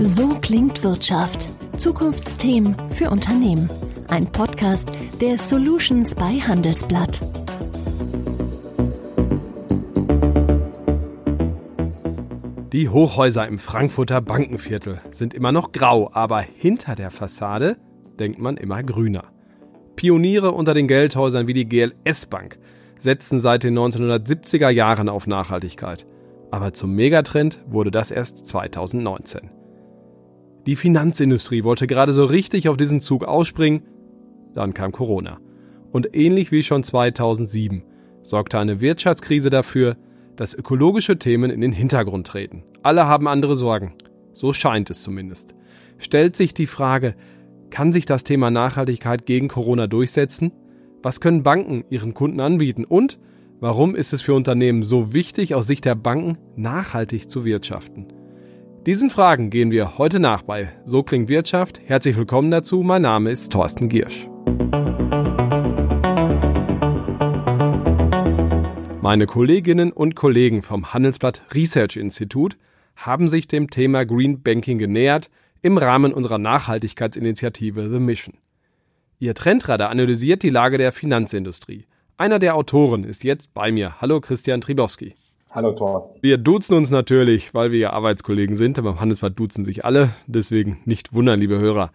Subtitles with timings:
[0.00, 1.48] So klingt Wirtschaft.
[1.78, 3.70] Zukunftsthemen für Unternehmen.
[4.08, 7.20] Ein Podcast der Solutions bei Handelsblatt.
[12.72, 17.78] Die Hochhäuser im Frankfurter Bankenviertel sind immer noch grau, aber hinter der Fassade
[18.18, 19.24] denkt man immer grüner.
[19.96, 22.58] Pioniere unter den Geldhäusern wie die GLS Bank
[23.00, 26.06] setzen seit den 1970er Jahren auf Nachhaltigkeit.
[26.50, 29.55] Aber zum Megatrend wurde das erst 2019.
[30.66, 33.82] Die Finanzindustrie wollte gerade so richtig auf diesen Zug ausspringen,
[34.54, 35.38] dann kam Corona.
[35.92, 37.84] Und ähnlich wie schon 2007
[38.22, 39.96] sorgte eine Wirtschaftskrise dafür,
[40.34, 42.64] dass ökologische Themen in den Hintergrund treten.
[42.82, 43.94] Alle haben andere Sorgen.
[44.32, 45.54] So scheint es zumindest.
[45.98, 47.14] Stellt sich die Frage,
[47.70, 50.52] kann sich das Thema Nachhaltigkeit gegen Corona durchsetzen?
[51.02, 52.84] Was können Banken ihren Kunden anbieten?
[52.84, 53.18] Und
[53.60, 58.08] warum ist es für Unternehmen so wichtig, aus Sicht der Banken nachhaltig zu wirtschaften?
[58.86, 61.80] Diesen Fragen gehen wir heute nach bei So klingt Wirtschaft.
[61.86, 62.84] Herzlich willkommen dazu.
[62.84, 64.28] Mein Name ist Thorsten Giersch.
[69.00, 72.56] Meine Kolleginnen und Kollegen vom Handelsblatt Research Institut
[72.94, 75.30] haben sich dem Thema Green Banking genähert
[75.62, 78.34] im Rahmen unserer Nachhaltigkeitsinitiative The Mission.
[79.18, 81.86] Ihr Trendradar analysiert die Lage der Finanzindustrie.
[82.18, 84.00] Einer der Autoren ist jetzt bei mir.
[84.00, 85.16] Hallo Christian Tribowski.
[85.50, 86.18] Hallo Thorsten.
[86.22, 88.82] Wir duzen uns natürlich, weil wir ja Arbeitskollegen sind.
[88.82, 91.92] Beim Handelsblatt duzen sich alle, deswegen nicht wundern, liebe Hörer.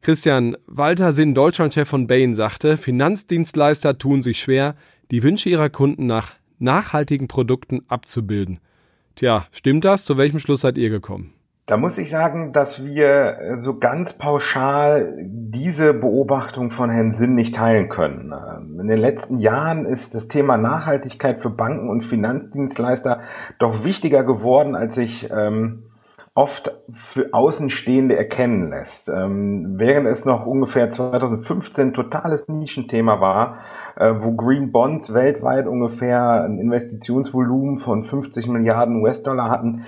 [0.00, 4.74] Christian, Walter Sinn, Deutschlandchef von Bain, sagte, Finanzdienstleister tun sich schwer,
[5.12, 8.58] die Wünsche ihrer Kunden nach nachhaltigen Produkten abzubilden.
[9.14, 10.04] Tja, stimmt das?
[10.04, 11.34] Zu welchem Schluss seid ihr gekommen?
[11.66, 17.34] Da muss ich sagen, dass wir äh, so ganz pauschal diese Beobachtung von Herrn Sinn
[17.34, 18.32] nicht teilen können.
[18.32, 23.20] Ähm, in den letzten Jahren ist das Thema Nachhaltigkeit für Banken und Finanzdienstleister
[23.60, 25.84] doch wichtiger geworden, als sich ähm,
[26.34, 29.08] oft für Außenstehende erkennen lässt.
[29.08, 33.58] Ähm, während es noch ungefähr 2015 totales Nischenthema war,
[33.96, 39.84] äh, wo Green Bonds weltweit ungefähr ein Investitionsvolumen von 50 Milliarden US-Dollar hatten,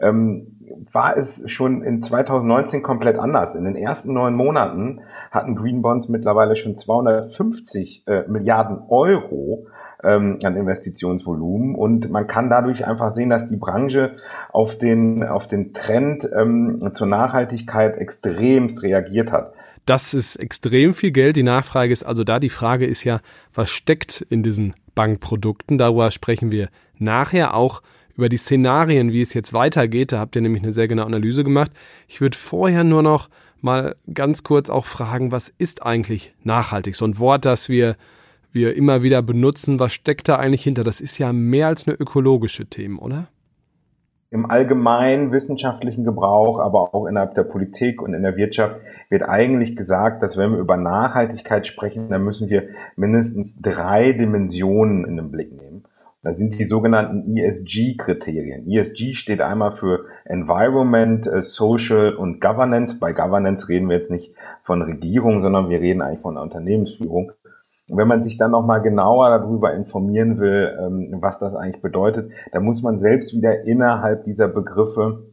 [0.00, 0.56] ähm,
[0.92, 3.54] war es schon in 2019 komplett anders.
[3.54, 5.00] In den ersten neun Monaten
[5.30, 9.66] hatten Green Bonds mittlerweile schon 250 äh, Milliarden Euro
[10.02, 14.16] ähm, an Investitionsvolumen und man kann dadurch einfach sehen, dass die Branche
[14.50, 19.52] auf den, auf den Trend ähm, zur Nachhaltigkeit extremst reagiert hat.
[19.86, 21.36] Das ist extrem viel Geld.
[21.36, 22.38] Die Nachfrage ist also da.
[22.38, 23.20] Die Frage ist ja,
[23.54, 25.78] was steckt in diesen Bankprodukten?
[25.78, 27.82] Darüber sprechen wir nachher auch
[28.20, 30.12] über die Szenarien, wie es jetzt weitergeht.
[30.12, 31.72] Da habt ihr nämlich eine sehr genaue Analyse gemacht.
[32.06, 33.30] Ich würde vorher nur noch
[33.62, 36.96] mal ganz kurz auch fragen, was ist eigentlich nachhaltig?
[36.96, 37.96] So ein Wort, das wir,
[38.52, 40.84] wir immer wieder benutzen, was steckt da eigentlich hinter?
[40.84, 43.28] Das ist ja mehr als eine ökologische Themen, oder?
[44.32, 48.76] Im allgemeinen wissenschaftlichen Gebrauch, aber auch innerhalb der Politik und in der Wirtschaft
[49.08, 55.06] wird eigentlich gesagt, dass wenn wir über Nachhaltigkeit sprechen, dann müssen wir mindestens drei Dimensionen
[55.06, 55.69] in den Blick nehmen.
[56.22, 58.70] Das sind die sogenannten ESG-Kriterien.
[58.70, 62.98] ESG steht einmal für Environment, äh, Social und Governance.
[63.00, 67.32] Bei Governance reden wir jetzt nicht von Regierung, sondern wir reden eigentlich von Unternehmensführung.
[67.88, 72.30] Und wenn man sich dann nochmal genauer darüber informieren will, ähm, was das eigentlich bedeutet,
[72.52, 75.30] dann muss man selbst wieder innerhalb dieser Begriffe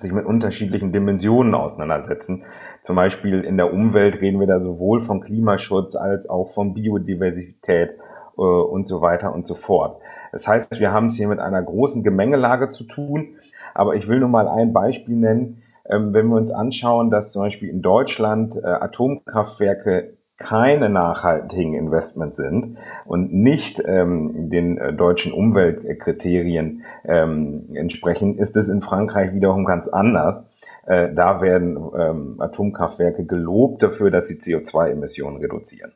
[0.00, 2.44] sich mit unterschiedlichen Dimensionen auseinandersetzen.
[2.82, 7.90] Zum Beispiel in der Umwelt reden wir da sowohl von Klimaschutz als auch von Biodiversität
[8.36, 10.00] äh, und so weiter und so fort.
[10.34, 13.36] Das heißt, wir haben es hier mit einer großen Gemengelage zu tun.
[13.72, 15.62] Aber ich will nur mal ein Beispiel nennen.
[15.88, 22.36] Ähm, wenn wir uns anschauen, dass zum Beispiel in Deutschland äh, Atomkraftwerke keine nachhaltigen Investments
[22.36, 29.64] sind und nicht ähm, den äh, deutschen Umweltkriterien ähm, entsprechen, ist es in Frankreich wiederum
[29.64, 30.50] ganz anders.
[30.84, 35.92] Äh, da werden ähm, Atomkraftwerke gelobt dafür, dass sie CO2-Emissionen reduzieren.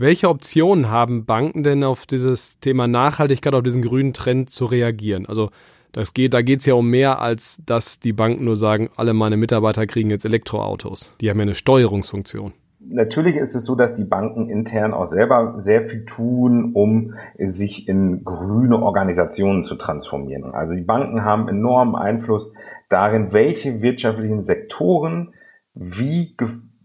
[0.00, 5.26] Welche Optionen haben Banken denn auf dieses Thema Nachhaltigkeit, auf diesen grünen Trend zu reagieren?
[5.26, 5.50] Also
[5.90, 9.12] das geht, da geht es ja um mehr, als dass die Banken nur sagen, alle
[9.12, 11.12] meine Mitarbeiter kriegen jetzt Elektroautos.
[11.20, 12.52] Die haben ja eine Steuerungsfunktion.
[12.78, 17.88] Natürlich ist es so, dass die Banken intern auch selber sehr viel tun, um sich
[17.88, 20.54] in grüne Organisationen zu transformieren.
[20.54, 22.52] Also die Banken haben enormen Einfluss
[22.88, 25.34] darin, welche wirtschaftlichen Sektoren
[25.74, 26.36] wie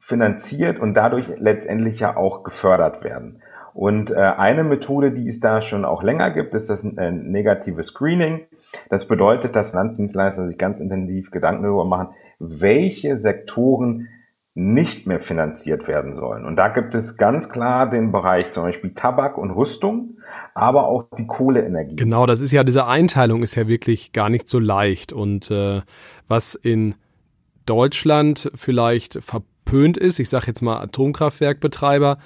[0.05, 3.41] finanziert und dadurch letztendlich ja auch gefördert werden.
[3.73, 7.81] Und äh, eine Methode, die es da schon auch länger gibt, ist das äh, negative
[7.81, 8.41] Screening.
[8.89, 14.09] Das bedeutet, dass Finanzdienstleister sich ganz intensiv Gedanken darüber machen, welche Sektoren
[14.55, 16.45] nicht mehr finanziert werden sollen.
[16.45, 20.17] Und da gibt es ganz klar den Bereich zum Beispiel Tabak und Rüstung,
[20.53, 21.95] aber auch die Kohleenergie.
[21.95, 25.13] Genau, das ist ja, diese Einteilung ist ja wirklich gar nicht so leicht.
[25.13, 25.81] Und äh,
[26.27, 26.95] was in
[27.65, 29.23] Deutschland vielleicht
[29.73, 32.17] verpönt ist, ich sage jetzt mal Atomkraftwerkbetreiber,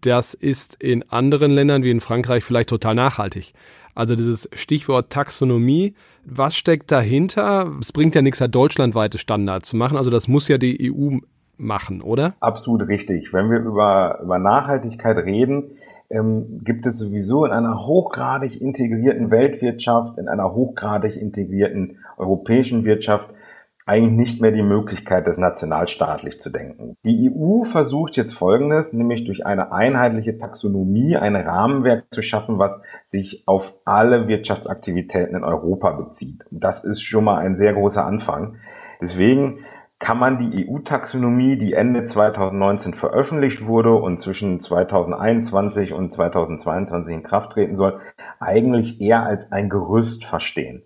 [0.00, 3.52] das ist in anderen Ländern wie in Frankreich vielleicht total nachhaltig.
[3.94, 5.94] Also dieses Stichwort Taxonomie,
[6.24, 7.70] was steckt dahinter?
[7.80, 9.96] Es bringt ja nichts, da deutschlandweite Standards zu machen.
[9.96, 11.18] Also das muss ja die EU
[11.58, 12.34] machen, oder?
[12.40, 13.32] Absolut richtig.
[13.32, 15.72] Wenn wir über, über Nachhaltigkeit reden,
[16.08, 23.28] ähm, gibt es sowieso in einer hochgradig integrierten Weltwirtschaft, in einer hochgradig integrierten europäischen Wirtschaft
[23.86, 26.96] eigentlich nicht mehr die Möglichkeit, das nationalstaatlich zu denken.
[27.04, 32.80] Die EU versucht jetzt Folgendes, nämlich durch eine einheitliche Taxonomie ein Rahmenwerk zu schaffen, was
[33.06, 36.44] sich auf alle Wirtschaftsaktivitäten in Europa bezieht.
[36.50, 38.56] Das ist schon mal ein sehr großer Anfang.
[39.00, 39.64] Deswegen
[39.98, 47.22] kann man die EU-Taxonomie, die Ende 2019 veröffentlicht wurde und zwischen 2021 und 2022 in
[47.22, 48.00] Kraft treten soll,
[48.40, 50.82] eigentlich eher als ein Gerüst verstehen.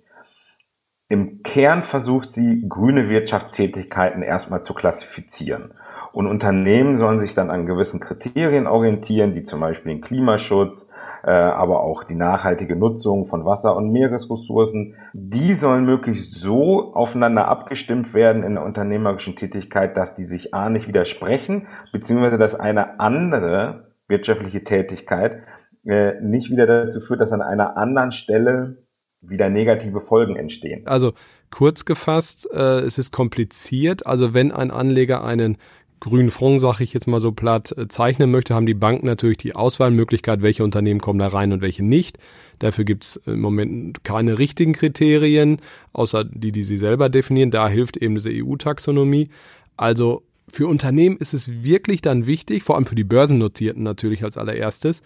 [1.08, 5.74] Im Kern versucht sie, grüne Wirtschaftstätigkeiten erstmal zu klassifizieren.
[6.12, 10.88] Und Unternehmen sollen sich dann an gewissen Kriterien orientieren, wie zum Beispiel den Klimaschutz,
[11.24, 14.94] äh, aber auch die nachhaltige Nutzung von Wasser- und Meeresressourcen.
[15.12, 20.70] Die sollen möglichst so aufeinander abgestimmt werden in der unternehmerischen Tätigkeit, dass die sich A
[20.70, 25.42] nicht widersprechen, beziehungsweise dass eine andere wirtschaftliche Tätigkeit
[25.84, 28.83] äh, nicht wieder dazu führt, dass an einer anderen Stelle
[29.28, 30.86] wieder negative Folgen entstehen.
[30.86, 31.12] Also
[31.50, 34.06] kurz gefasst, äh, es ist kompliziert.
[34.06, 35.58] Also wenn ein Anleger einen
[36.00, 39.38] grünen Fonds, sage ich jetzt mal so platt, äh, zeichnen möchte, haben die Banken natürlich
[39.38, 42.18] die Auswahlmöglichkeit, welche Unternehmen kommen da rein und welche nicht.
[42.58, 45.58] Dafür gibt es im Moment keine richtigen Kriterien,
[45.92, 47.50] außer die, die sie selber definieren.
[47.50, 49.30] Da hilft eben diese EU-Taxonomie.
[49.76, 54.36] Also für Unternehmen ist es wirklich dann wichtig, vor allem für die Börsennotierten natürlich als
[54.36, 55.02] allererstes,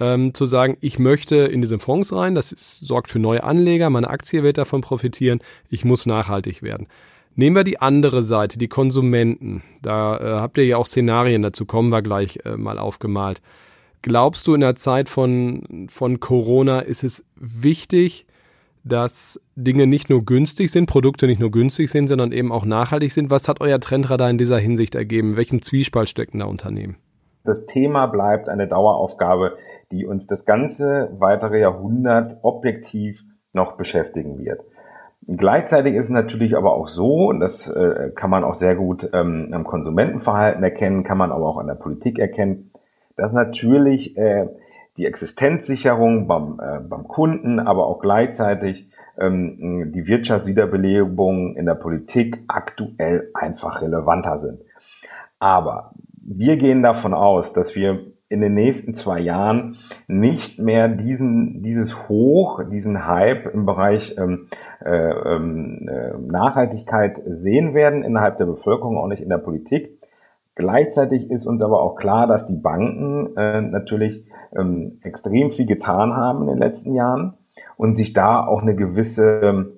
[0.00, 3.90] ähm, zu sagen, ich möchte in diese Fonds rein, das ist, sorgt für neue Anleger,
[3.90, 6.88] meine Aktie wird davon profitieren, ich muss nachhaltig werden.
[7.36, 9.62] Nehmen wir die andere Seite, die Konsumenten.
[9.82, 13.40] Da äh, habt ihr ja auch Szenarien, dazu kommen wir gleich äh, mal aufgemalt.
[14.02, 18.26] Glaubst du, in der Zeit von, von Corona ist es wichtig,
[18.82, 23.12] dass Dinge nicht nur günstig sind, Produkte nicht nur günstig sind, sondern eben auch nachhaltig
[23.12, 23.30] sind?
[23.30, 25.36] Was hat euer Trendradar in dieser Hinsicht ergeben?
[25.36, 26.96] Welchen Zwiespalt stecken da Unternehmen?
[27.44, 29.56] Das Thema bleibt eine Daueraufgabe,
[29.90, 34.62] die uns das ganze weitere Jahrhundert objektiv noch beschäftigen wird.
[35.26, 39.08] Gleichzeitig ist es natürlich aber auch so, und das äh, kann man auch sehr gut
[39.12, 42.72] ähm, am Konsumentenverhalten erkennen, kann man aber auch an der Politik erkennen,
[43.16, 44.48] dass natürlich äh,
[44.96, 52.42] die Existenzsicherung beim, äh, beim Kunden, aber auch gleichzeitig ähm, die Wirtschaftswiederbelebung in der Politik
[52.48, 54.60] aktuell einfach relevanter sind.
[55.38, 58.00] Aber wir gehen davon aus, dass wir
[58.30, 64.46] in den nächsten zwei Jahren nicht mehr diesen, dieses Hoch, diesen Hype im Bereich ähm,
[64.84, 69.98] äh, ähm, äh, Nachhaltigkeit sehen werden innerhalb der Bevölkerung, auch nicht in der Politik.
[70.54, 74.24] Gleichzeitig ist uns aber auch klar, dass die Banken äh, natürlich
[74.56, 77.34] ähm, extrem viel getan haben in den letzten Jahren
[77.76, 79.72] und sich da auch eine gewisse,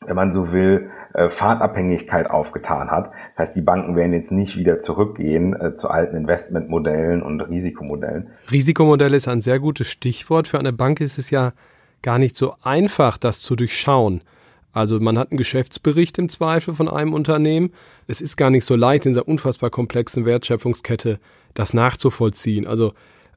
[0.00, 3.10] wenn man so will, äh, Fahrtabhängigkeit aufgetan hat.
[3.36, 8.28] Heißt, die Banken werden jetzt nicht wieder zurückgehen äh, zu alten Investmentmodellen und Risikomodellen.
[8.50, 10.48] Risikomodell ist ein sehr gutes Stichwort.
[10.48, 11.52] Für eine Bank ist es ja
[12.02, 14.20] gar nicht so einfach, das zu durchschauen.
[14.72, 17.72] Also man hat einen Geschäftsbericht im Zweifel von einem Unternehmen.
[18.06, 21.18] Es ist gar nicht so leicht, in dieser unfassbar komplexen Wertschöpfungskette
[21.54, 22.66] das nachzuvollziehen.
[22.66, 22.94] Also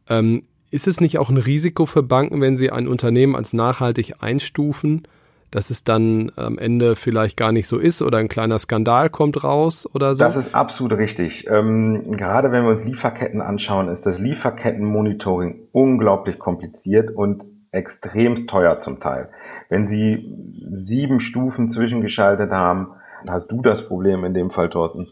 [0.07, 4.15] ähm, ist es nicht auch ein Risiko für Banken, wenn sie ein Unternehmen als nachhaltig
[4.21, 5.07] einstufen,
[5.51, 9.43] dass es dann am Ende vielleicht gar nicht so ist oder ein kleiner Skandal kommt
[9.43, 10.23] raus oder so?
[10.23, 11.47] Das ist absolut richtig.
[11.49, 18.79] Ähm, gerade wenn wir uns Lieferketten anschauen, ist das Lieferkettenmonitoring unglaublich kompliziert und extremst teuer
[18.79, 19.29] zum Teil.
[19.69, 20.33] Wenn Sie
[20.71, 22.87] sieben Stufen zwischengeschaltet haben,
[23.29, 25.07] hast du das Problem in dem Fall, Thorsten,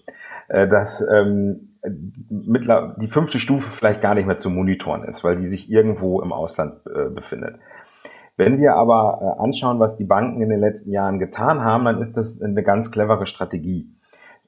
[0.47, 5.47] äh, dass ähm, die fünfte Stufe vielleicht gar nicht mehr zu monitoren ist, weil die
[5.47, 7.57] sich irgendwo im Ausland äh, befindet.
[8.35, 12.01] Wenn wir aber äh, anschauen, was die Banken in den letzten Jahren getan haben, dann
[12.01, 13.93] ist das eine ganz clevere Strategie.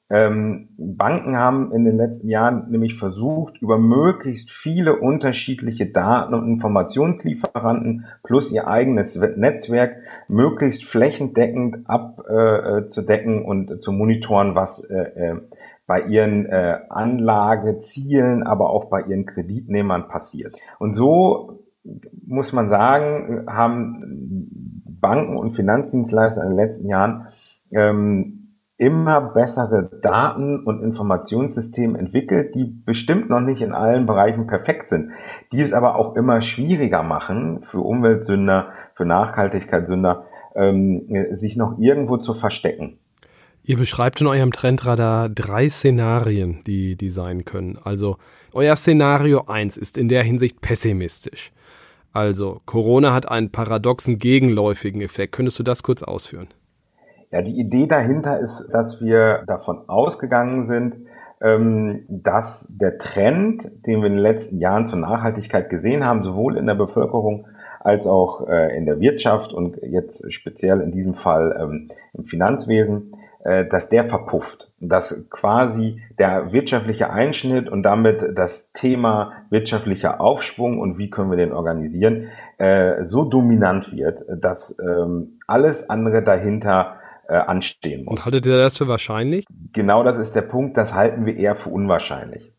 [0.08, 6.48] Ähm, Banken haben in den letzten Jahren nämlich versucht, über möglichst viele unterschiedliche Daten- und
[6.48, 15.36] Informationslieferanten plus ihr eigenes Netzwerk möglichst flächendeckend abzudecken äh, und zu monitoren, was äh, äh,
[15.88, 20.56] bei ihren äh, Anlagezielen, aber auch bei ihren Kreditnehmern passiert.
[20.78, 21.65] Und so
[22.26, 24.00] muss man sagen, haben
[25.00, 27.28] Banken und Finanzdienstleister in den letzten Jahren
[27.72, 28.46] ähm,
[28.78, 35.12] immer bessere Daten- und Informationssysteme entwickelt, die bestimmt noch nicht in allen Bereichen perfekt sind,
[35.54, 40.26] die es aber auch immer schwieriger machen für Umweltsünder, für Nachhaltigkeitssünder,
[40.56, 43.00] ähm, sich noch irgendwo zu verstecken.
[43.64, 47.80] Ihr beschreibt in eurem Trendradar drei Szenarien, die, die sein können.
[47.84, 48.18] Also
[48.54, 51.52] euer Szenario 1 ist in der Hinsicht pessimistisch.
[52.16, 55.34] Also Corona hat einen paradoxen gegenläufigen Effekt.
[55.34, 56.48] Könntest du das kurz ausführen?
[57.30, 60.96] Ja, die Idee dahinter ist, dass wir davon ausgegangen sind,
[61.42, 66.56] ähm, dass der Trend, den wir in den letzten Jahren zur Nachhaltigkeit gesehen haben, sowohl
[66.56, 67.48] in der Bevölkerung
[67.82, 73.18] als auch äh, in der Wirtschaft und jetzt speziell in diesem Fall ähm, im Finanzwesen,
[73.46, 74.72] dass der verpufft.
[74.80, 81.38] Dass quasi der wirtschaftliche Einschnitt und damit das Thema wirtschaftlicher Aufschwung und wie können wir
[81.38, 86.96] den organisieren, äh, so dominant wird, dass ähm, alles andere dahinter
[87.28, 88.14] äh, anstehen muss.
[88.14, 89.46] Und haltet ihr das für wahrscheinlich?
[89.74, 92.52] Genau das ist der Punkt, das halten wir eher für unwahrscheinlich.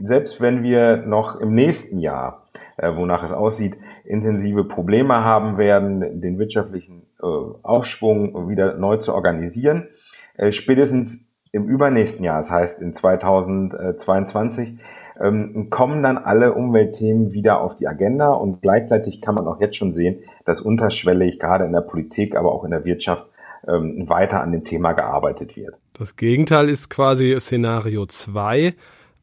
[0.00, 6.20] Selbst wenn wir noch im nächsten Jahr, äh, wonach es aussieht, intensive Probleme haben werden,
[6.20, 10.01] den wirtschaftlichen äh, Aufschwung wieder neu zu organisieren, äh,
[10.50, 14.78] spätestens im übernächsten Jahr, das heißt in 2022,
[15.20, 19.76] ähm, kommen dann alle Umweltthemen wieder auf die Agenda und gleichzeitig kann man auch jetzt
[19.76, 23.26] schon sehen, dass unterschwellig gerade in der Politik, aber auch in der Wirtschaft
[23.68, 25.74] ähm, weiter an dem Thema gearbeitet wird.
[25.98, 28.74] Das Gegenteil ist quasi Szenario 2,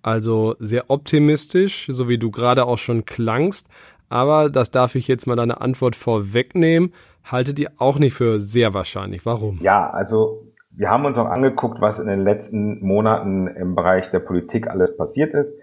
[0.01, 3.67] also sehr optimistisch, so wie du gerade auch schon klangst.
[4.07, 6.93] Aber das darf ich jetzt mal deine Antwort vorwegnehmen.
[7.25, 9.25] Haltet ihr auch nicht für sehr wahrscheinlich.
[9.25, 9.59] Warum?
[9.61, 10.48] Ja, also
[10.79, 14.95] wir haben uns auch angeguckt, was in den letzten Monaten im Bereich der Politik alles
[14.95, 15.53] passiert ist.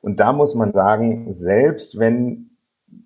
[0.00, 2.50] Und da muss man sagen, selbst wenn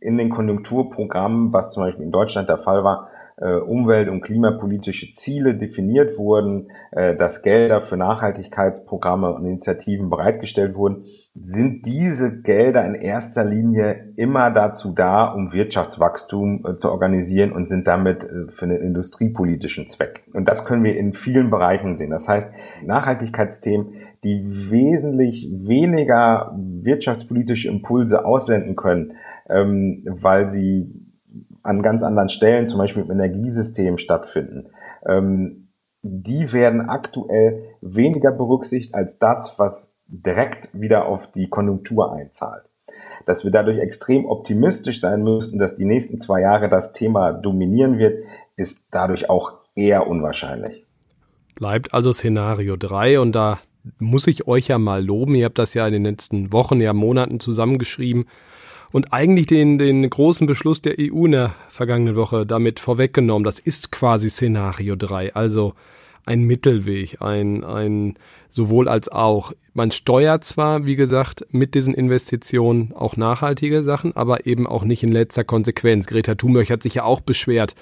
[0.01, 5.13] in den Konjunkturprogrammen, was zum Beispiel in Deutschland der Fall war, äh, umwelt- und klimapolitische
[5.13, 11.05] Ziele definiert wurden, äh, dass Gelder für Nachhaltigkeitsprogramme und Initiativen bereitgestellt wurden,
[11.43, 17.69] sind diese Gelder in erster Linie immer dazu da, um Wirtschaftswachstum äh, zu organisieren und
[17.69, 20.25] sind damit äh, für einen industriepolitischen Zweck.
[20.33, 22.11] Und das können wir in vielen Bereichen sehen.
[22.11, 22.53] Das heißt,
[22.85, 29.13] Nachhaltigkeitsthemen, die wesentlich weniger wirtschaftspolitische Impulse aussenden können,
[29.49, 30.93] ähm, weil sie
[31.63, 34.69] an ganz anderen Stellen, zum Beispiel im Energiesystem stattfinden,
[35.07, 35.69] ähm,
[36.03, 42.65] die werden aktuell weniger berücksichtigt als das, was direkt wieder auf die Konjunktur einzahlt.
[43.27, 47.99] Dass wir dadurch extrem optimistisch sein müssten, dass die nächsten zwei Jahre das Thema dominieren
[47.99, 48.25] wird,
[48.57, 50.87] ist dadurch auch eher unwahrscheinlich.
[51.55, 53.59] Bleibt also Szenario 3 und da
[53.99, 55.35] muss ich euch ja mal loben.
[55.35, 58.27] Ihr habt das ja in den letzten Wochen, ja Monaten zusammengeschrieben
[58.91, 63.45] und eigentlich den, den großen Beschluss der EU in der vergangenen Woche damit vorweggenommen.
[63.45, 65.75] Das ist quasi Szenario 3, also
[66.29, 68.15] ein Mittelweg, ein, ein
[68.51, 69.53] sowohl als auch.
[69.73, 75.03] Man steuert zwar, wie gesagt, mit diesen Investitionen auch nachhaltige Sachen, aber eben auch nicht
[75.03, 76.07] in letzter Konsequenz.
[76.07, 77.75] Greta Thunberg hat sich ja auch beschwert,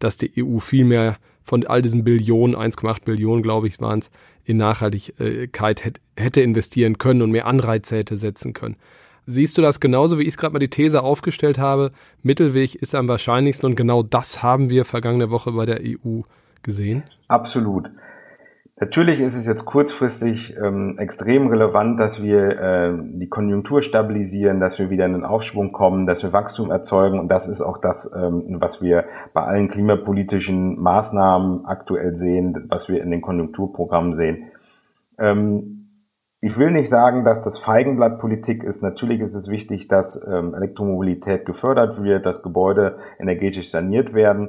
[0.00, 4.10] dass die EU viel mehr von all diesen Billionen, 1,8 Billionen, glaube ich, waren es,
[4.44, 8.76] in Nachhaltigkeit hätte investieren können und mehr Anreize hätte setzen können.
[9.26, 11.92] Siehst du das genauso, wie ich es gerade mal die These aufgestellt habe?
[12.24, 16.22] Mittelweg ist am wahrscheinlichsten und genau das haben wir vergangene Woche bei der EU
[16.62, 17.02] gesehen?
[17.28, 17.90] Absolut.
[18.82, 24.80] Natürlich ist es jetzt kurzfristig ähm, extrem relevant, dass wir äh, die Konjunktur stabilisieren, dass
[24.80, 27.20] wir wieder in den Aufschwung kommen, dass wir Wachstum erzeugen.
[27.20, 29.04] Und das ist auch das, ähm, was wir
[29.34, 34.50] bei allen klimapolitischen Maßnahmen aktuell sehen, was wir in den Konjunkturprogrammen sehen.
[35.16, 35.82] Ähm,
[36.40, 38.82] ich will nicht sagen, dass das Feigenblatt Politik ist.
[38.82, 44.48] Natürlich ist es wichtig, dass ähm, Elektromobilität gefördert wird, dass Gebäude energetisch saniert werden.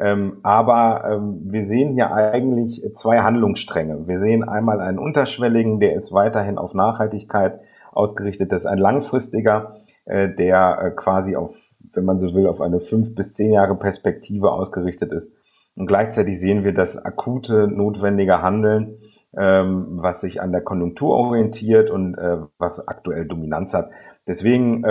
[0.00, 4.06] Ähm, aber ähm, wir sehen hier eigentlich zwei Handlungsstränge.
[4.06, 7.60] Wir sehen einmal einen unterschwelligen, der ist weiterhin auf Nachhaltigkeit
[7.92, 8.52] ausgerichtet.
[8.52, 11.54] Das ist ein langfristiger, äh, der äh, quasi auf,
[11.92, 15.32] wenn man so will, auf eine fünf bis zehn Jahre Perspektive ausgerichtet ist.
[15.74, 18.98] Und gleichzeitig sehen wir das akute, notwendige Handeln
[19.36, 23.90] ähm, was sich an der Konjunktur orientiert und äh, was aktuell Dominanz hat.
[24.26, 24.84] Deswegen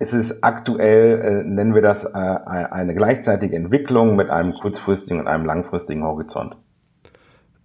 [0.00, 5.20] ähm, ist es aktuell, äh, nennen wir das, äh, eine gleichzeitige Entwicklung mit einem kurzfristigen
[5.20, 6.56] und einem langfristigen Horizont.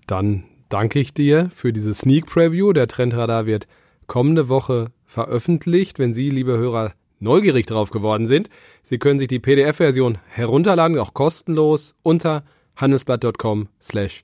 [0.08, 2.74] Dann danke ich dir für diese Sneak Preview.
[2.74, 3.68] Der Trendradar wird
[4.08, 5.98] kommende Woche veröffentlicht.
[5.98, 8.50] Wenn Sie, liebe Hörer, neugierig drauf geworden sind,
[8.84, 12.44] Sie können sich die PDF-Version herunterladen, auch kostenlos, unter
[12.76, 14.24] handelsblatt.com slash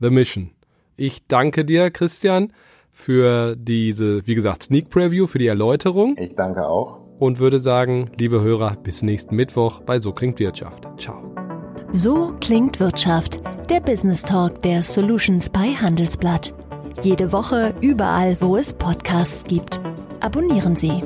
[0.00, 0.50] the mission.
[0.96, 2.52] Ich danke dir, Christian,
[2.92, 6.16] für diese, wie gesagt, Sneak Preview, für die Erläuterung.
[6.18, 7.05] Ich danke auch.
[7.18, 10.86] Und würde sagen, liebe Hörer, bis nächsten Mittwoch bei So klingt Wirtschaft.
[10.98, 11.22] Ciao.
[11.92, 13.40] So klingt Wirtschaft.
[13.70, 16.52] Der Business Talk der Solutions bei Handelsblatt.
[17.02, 19.80] Jede Woche überall, wo es Podcasts gibt.
[20.20, 21.02] Abonnieren Sie.